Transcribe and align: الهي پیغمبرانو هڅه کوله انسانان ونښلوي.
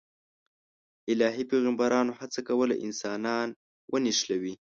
الهي 1.11 1.43
پیغمبرانو 1.51 2.11
هڅه 2.19 2.39
کوله 2.47 2.75
انسانان 2.85 3.47
ونښلوي. 3.91 4.53